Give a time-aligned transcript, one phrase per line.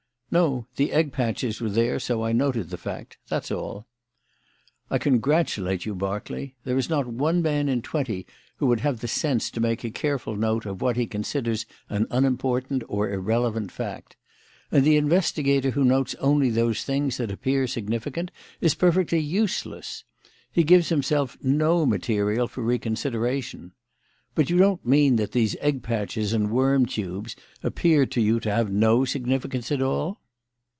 [0.33, 0.65] "No.
[0.77, 3.17] The egg patches were there, so I noted the fact.
[3.27, 3.85] That's all."
[4.89, 6.55] "I congratulate you, Berkeley.
[6.63, 8.25] There is not one man in twenty
[8.55, 12.07] who would have the sense to make a careful note of what he considers an
[12.09, 14.15] unimportant or irrelevant fact;
[14.71, 18.31] and the investigator who notes only those things that appear significant
[18.61, 20.05] is perfectly useless.
[20.49, 23.73] He gives himself no material for reconsideration.
[24.33, 28.49] But you don't mean that these egg patches and worm tubes appeared to you to
[28.49, 30.21] have no significance at all?"